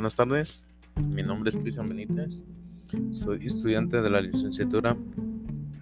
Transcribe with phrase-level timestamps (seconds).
[0.00, 0.64] Buenas tardes,
[1.14, 2.42] mi nombre es Cristian Benítez,
[3.10, 4.96] soy estudiante de la licenciatura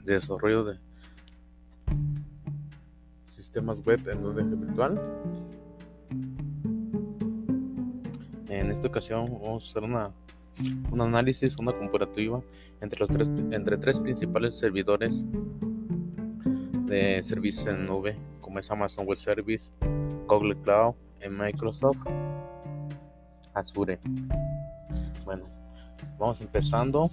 [0.04, 0.76] de Desarrollo de
[3.26, 5.00] Sistemas Web en UDG Virtual.
[8.48, 10.10] En esta ocasión vamos a hacer una,
[10.90, 12.42] un análisis, una comparativa
[12.80, 15.22] entre, los tres, entre tres principales servidores
[16.86, 19.70] de servicios en nube, como es Amazon Web Service,
[20.26, 21.98] Google Cloud y Microsoft
[23.54, 24.00] Azure.
[25.24, 25.44] Bueno,
[26.18, 27.10] vamos empezando.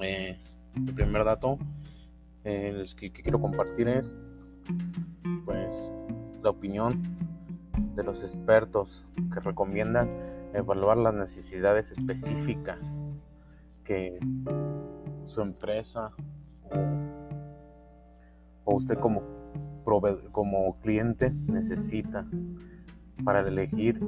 [0.00, 0.38] Eh,
[0.74, 1.58] el primer dato
[2.44, 4.16] eh, que, quiero compartir es
[5.44, 5.92] pues
[6.42, 7.02] la opinión
[7.94, 10.08] de los expertos que recomiendan
[10.54, 13.02] evaluar las necesidades específicas
[13.84, 14.18] que
[15.26, 16.12] su empresa
[18.64, 19.22] o, usted como,
[20.32, 22.26] como cliente necesita
[23.24, 24.00] para elegir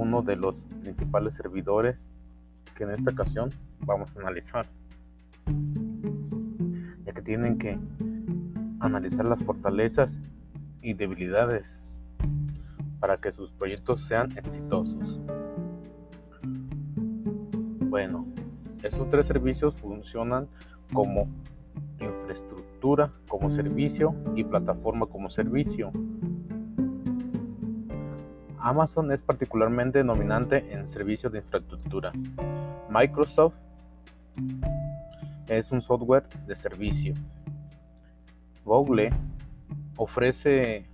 [0.00, 2.08] uno de los principales servidores
[2.74, 4.66] que en esta ocasión vamos a analizar,
[7.04, 7.78] ya que tienen que
[8.80, 10.22] analizar las fortalezas
[10.80, 11.82] y debilidades
[12.98, 15.20] para que sus proyectos sean exitosos.
[17.90, 18.26] Bueno,
[18.82, 20.48] esos tres servicios funcionan
[20.94, 21.28] como
[22.00, 25.92] infraestructura como servicio y plataforma como servicio.
[28.62, 32.12] Amazon es particularmente dominante en servicios de infraestructura.
[32.90, 33.54] Microsoft
[35.48, 37.14] es un software de servicio.
[38.64, 39.10] Google
[39.96, 40.86] ofrece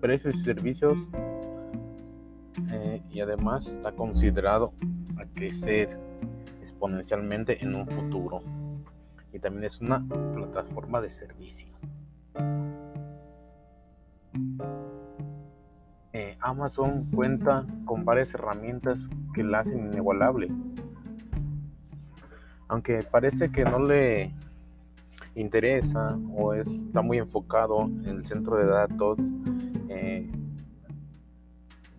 [0.00, 0.98] precios y servicios
[2.70, 4.72] eh, y además está considerado
[5.16, 5.98] a crecer
[6.60, 8.42] exponencialmente en un futuro.
[9.32, 11.68] Y también es una plataforma de servicio.
[16.44, 20.50] Amazon cuenta con varias herramientas que la hacen inigualable.
[22.68, 24.30] Aunque parece que no le
[25.34, 29.18] interesa o está muy enfocado en el centro de datos,
[29.88, 30.30] eh,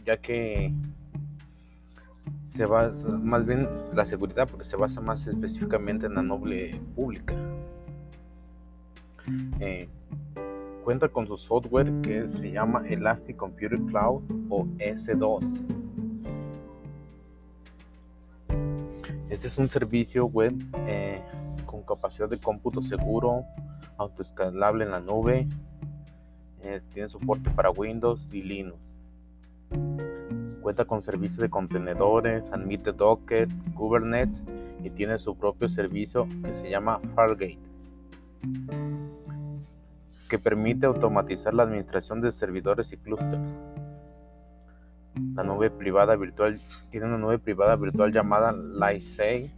[0.05, 0.71] ya que
[2.45, 7.33] se va más bien la seguridad, porque se basa más específicamente en la noble pública.
[9.59, 9.89] Eh,
[10.85, 15.65] cuenta con su software que se llama Elastic Computer Cloud o S2.
[19.27, 20.53] Este es un servicio web
[20.85, 21.23] eh,
[21.65, 23.43] con capacidad de cómputo seguro,
[23.97, 25.47] autoescalable en la nube,
[26.61, 28.77] eh, tiene soporte para Windows y Linux.
[30.61, 34.39] Cuenta con servicios de contenedores, admite Docker, Kubernetes
[34.83, 37.57] y tiene su propio servicio que se llama Fargate
[40.29, 43.61] que permite automatizar la administración de servidores y clústeres.
[45.33, 46.59] La nube privada virtual
[46.89, 49.51] tiene una nube privada virtual llamada Lightsay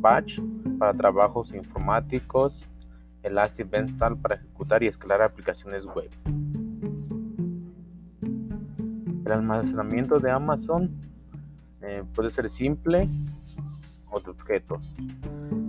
[0.00, 0.40] Batch
[0.78, 2.64] para trabajos informáticos,
[3.22, 6.10] Elastic Beanstalk para ejecutar y escalar aplicaciones web.
[9.24, 10.90] El almacenamiento de Amazon
[11.82, 13.08] eh, puede ser simple
[14.10, 14.94] o de objetos.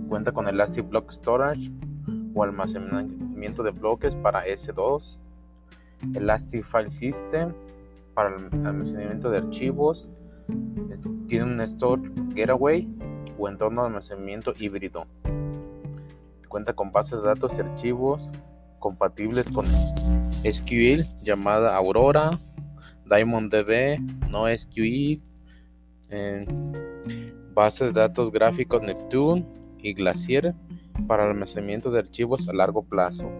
[0.08, 1.70] Cuenta con Elastic Block Storage
[2.32, 5.16] o almacenamiento de bloques para S2,
[6.14, 7.54] Elastic File System
[8.14, 10.10] para el almacenamiento de archivos,
[11.26, 12.02] tiene un Store
[12.34, 12.86] Getaway
[13.38, 15.06] o entorno de almacenamiento híbrido.
[16.48, 18.28] Cuenta con bases de datos y archivos
[18.78, 19.64] compatibles con
[20.44, 22.30] SQL llamada Aurora,
[23.06, 25.22] DiamondDB, NoSQL,
[26.10, 26.46] eh,
[27.54, 29.46] base de datos gráficos Neptune
[29.78, 30.54] y Glacier
[31.06, 33.30] para el almacenamiento de archivos a largo plazo.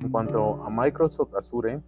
[0.00, 1.80] En cuanto a Microsoft Azure,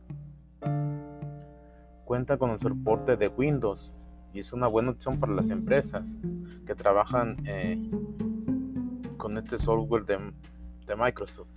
[2.04, 3.92] cuenta con el soporte de Windows
[4.32, 6.04] y es una buena opción para las empresas
[6.66, 7.90] que trabajan eh,
[9.16, 10.18] con este software de,
[10.86, 11.48] de Microsoft.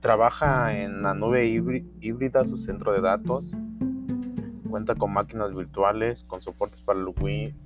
[0.00, 3.52] Trabaja en la nube híbrida, su centro de datos,
[4.70, 7.00] Cuenta con máquinas virtuales, con soportes para,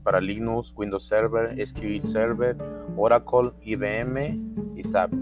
[0.02, 2.56] para Linux, Windows Server, SQL Server,
[2.96, 5.12] Oracle, IBM y SAP.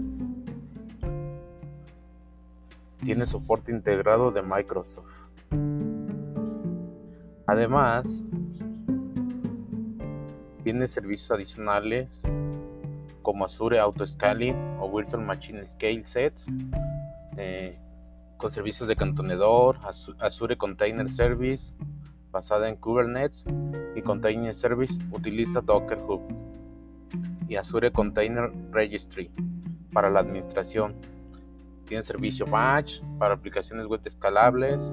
[3.03, 5.09] Tiene soporte integrado de Microsoft.
[7.47, 8.05] Además,
[10.63, 12.21] tiene servicios adicionales
[13.21, 16.45] como Azure Auto Scaling o Virtual Machine Scale Sets.
[17.37, 17.77] Eh,
[18.39, 19.77] con servicios de contenedor,
[20.19, 21.75] Azure Container Service
[22.31, 23.43] basada en Kubernetes
[23.95, 26.21] y Container Service utiliza Docker Hub
[27.49, 29.29] y Azure Container Registry
[29.91, 30.95] para la administración.
[31.85, 34.89] Tiene servicio Batch para aplicaciones web escalables,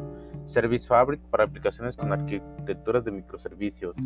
[0.46, 3.96] Service Fabric para aplicaciones con arquitecturas de microservicios.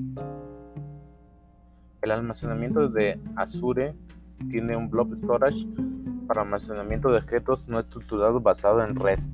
[2.02, 3.94] El almacenamiento de Azure
[4.50, 5.66] tiene un blob storage
[6.30, 9.32] para almacenamiento de objetos no estructurados basado en REST.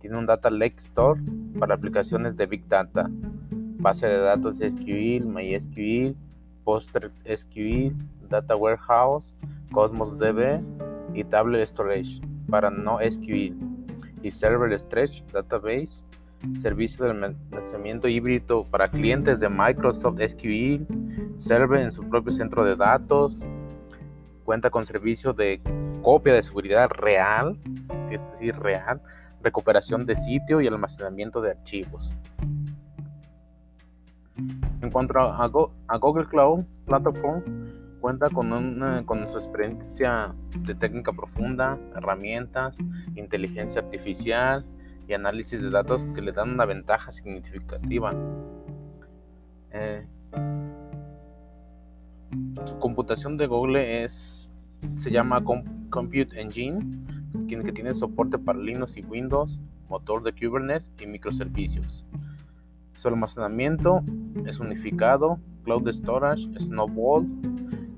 [0.00, 1.20] Tiene un Data Lake Store
[1.58, 6.14] para aplicaciones de Big Data, base de datos SQL, MySQL,
[6.62, 7.92] PostgreSQL,
[8.28, 9.34] Data Warehouse,
[9.72, 10.62] Cosmos DB
[11.12, 13.56] y Table Storage para no SQL
[14.22, 16.04] y Server Stretch Database,
[16.60, 20.84] servicio de almacenamiento híbrido para clientes de Microsoft SQL,
[21.38, 23.42] Server en su propio centro de datos,
[24.50, 25.62] cuenta con servicio de
[26.02, 27.56] copia de seguridad real,
[28.10, 29.00] es decir, real,
[29.44, 32.12] recuperación de sitio y almacenamiento de archivos.
[34.82, 35.46] En cuanto a,
[35.98, 37.44] Google Cloud Platform,
[38.00, 40.34] cuenta con, su experiencia
[40.66, 42.76] de técnica profunda, herramientas,
[43.14, 44.64] inteligencia artificial
[45.06, 48.12] y análisis de datos que le dan una ventaja significativa.
[49.70, 50.04] Eh,
[52.66, 54.48] su computación de Google es,
[54.96, 55.42] se llama
[55.90, 56.80] Compute Engine,
[57.48, 62.04] que tiene soporte para Linux y Windows, motor de Kubernetes y microservicios.
[62.94, 64.02] Su almacenamiento
[64.46, 67.26] es unificado, Cloud Storage, Snowball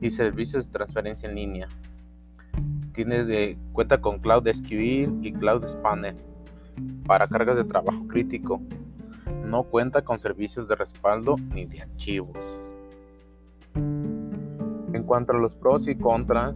[0.00, 1.68] y servicios de transferencia en línea.
[2.94, 6.16] Tiene cuenta con Cloud SQL y Cloud Spanner
[7.06, 8.60] para cargas de trabajo crítico.
[9.46, 12.61] No cuenta con servicios de respaldo ni de archivos.
[15.02, 16.54] En cuanto a los pros y contras,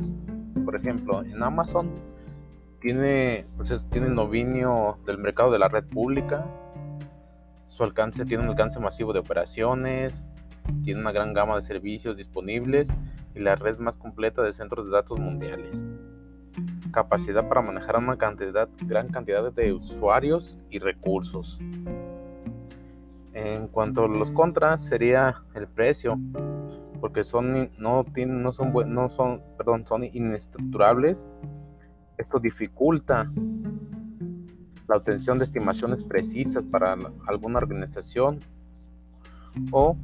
[0.65, 1.91] por ejemplo, en Amazon
[2.81, 6.47] tiene, pues tiene el dominio del mercado de la red pública,
[7.67, 10.25] su alcance tiene un alcance masivo de operaciones,
[10.85, 12.89] tiene una gran gama de servicios disponibles
[13.35, 15.85] y la red más completa de centros de datos mundiales.
[16.93, 21.59] Capacidad para manejar una cantidad, gran cantidad de usuarios y recursos.
[23.33, 26.17] En cuanto a los contras, sería el precio,
[27.01, 31.31] porque son no tienen no son no son perdón son inestructurables.
[32.19, 33.31] Esto dificulta
[34.89, 36.97] la obtención de estimaciones precisas para
[37.27, 38.41] alguna organización
[39.71, 39.97] o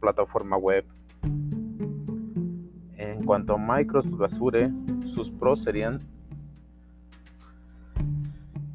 [0.00, 0.84] plataforma web.
[2.96, 4.70] En cuanto a Microsoft Azure,
[5.14, 6.00] sus pros serían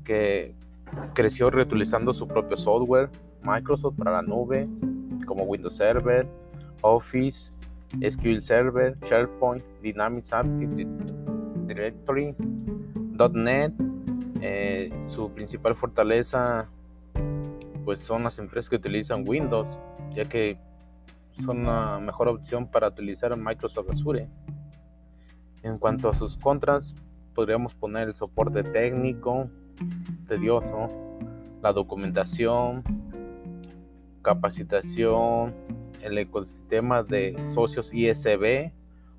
[0.03, 0.55] que
[1.13, 3.09] creció reutilizando su propio software,
[3.43, 4.67] Microsoft para la nube,
[5.27, 6.27] como Windows Server,
[6.81, 7.51] Office,
[8.01, 10.87] SQL Server, SharePoint, Dynamics Active
[11.67, 12.35] Directory,
[13.33, 13.73] .NET,
[14.41, 16.67] eh, su principal fortaleza
[17.83, 19.67] pues son las empresas que utilizan Windows,
[20.13, 20.59] ya que
[21.31, 24.27] son una mejor opción para utilizar Microsoft Azure.
[25.63, 26.95] En cuanto a sus contras,
[27.33, 29.49] podríamos poner el soporte técnico,
[30.27, 30.89] tedioso,
[31.63, 32.83] la documentación,
[34.21, 35.55] capacitación,
[36.01, 38.71] el ecosistema de socios ISB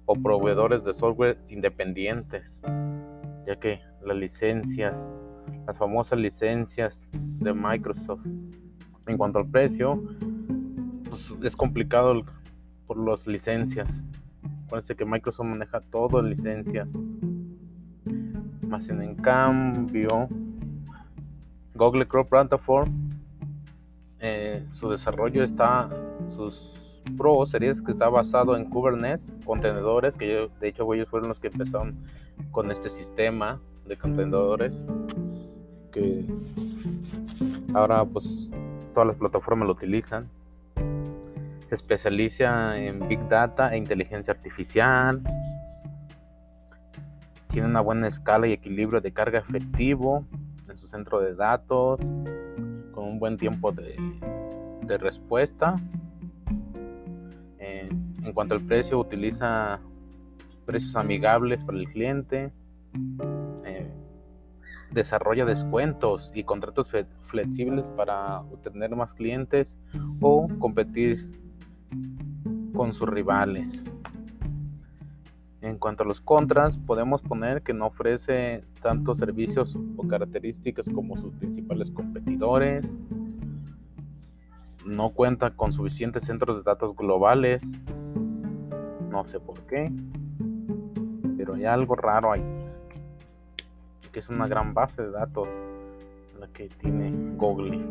[0.07, 2.61] o proveedores de software independientes,
[3.47, 5.11] ya que las licencias,
[5.67, 8.27] las famosas licencias de Microsoft.
[9.07, 10.03] En cuanto al precio,
[11.09, 12.23] pues es complicado
[12.87, 14.03] por las licencias.
[14.69, 16.97] Parece que Microsoft maneja todo en licencias.
[18.63, 20.29] Más en, cambio,
[21.75, 23.10] Google Cloud Platform,
[24.21, 25.89] eh, su desarrollo está,
[26.35, 31.41] sus pros series que está basado en Kubernetes, contenedores, que de hecho ellos fueron los
[31.41, 31.97] que empezaron
[32.51, 34.85] con este sistema de contenedores
[35.91, 36.27] que
[37.75, 38.55] ahora pues
[38.95, 40.29] todas las plataformas lo utilizan.
[41.67, 45.23] Se especializa en Big Data e inteligencia artificial.
[47.49, 50.25] Tiene una buena escala y equilibrio de carga efectivo
[50.69, 52.01] en su centro de datos,
[53.21, 53.97] buen tiempo de,
[54.99, 55.77] respuesta.
[57.61, 57.89] Eh,
[58.25, 59.79] en cuanto al precio, utiliza
[60.67, 62.51] precios amigables para el cliente
[64.91, 66.91] desarrolla descuentos y contratos
[67.27, 69.77] flexibles para obtener más clientes
[70.21, 71.41] o competir
[72.75, 73.85] con sus rivales.
[75.63, 81.17] En cuanto a los contras, podemos poner que no ofrece tantos servicios o características como
[81.17, 82.95] sus principales competidores,
[84.87, 87.63] no cuenta con suficientes centros de datos globales,
[89.11, 89.93] no sé por qué,
[91.37, 92.43] pero hay algo raro ahí
[94.13, 95.49] que es una gran base de datos
[96.39, 97.85] la que tiene Google.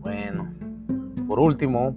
[0.00, 0.54] Bueno,
[1.26, 1.96] por último,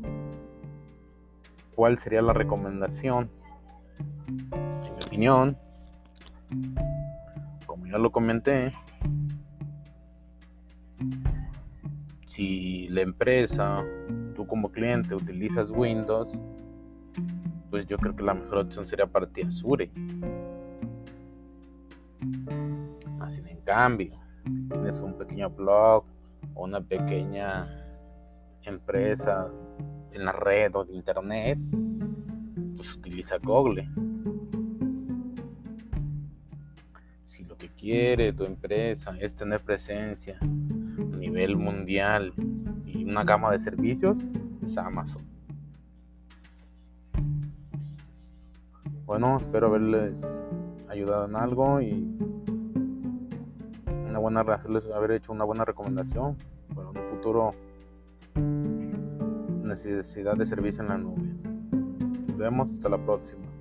[1.75, 3.29] ¿cuál sería la recomendación?
[5.11, 5.57] Opinión,
[7.65, 8.71] como ya lo comenté,
[12.23, 13.83] Si la empresa,
[14.35, 16.39] tú como cliente utilizas Windows,
[17.69, 19.91] pues yo creo que la mejor opción sería para ti Azure.
[23.19, 26.05] Así en cambio, si tienes un pequeño blog
[26.53, 27.65] o una pequeña
[28.63, 29.51] empresa
[30.13, 31.59] en la red o de internet,
[32.77, 33.89] pues utiliza Google.
[37.61, 40.45] Que quiere tu empresa es tener presencia a
[41.17, 42.33] nivel mundial
[42.87, 44.25] y una gama de servicios,
[44.63, 45.21] es Amazon.
[49.05, 50.23] Bueno, espero haberles
[50.89, 52.17] ayudado en algo y
[54.09, 56.37] una buena haber hecho una buena recomendación
[56.73, 57.53] para un futuro
[59.63, 61.21] necesidad de servicio en la nube.
[62.27, 63.51] Nos vemos hasta la próxima.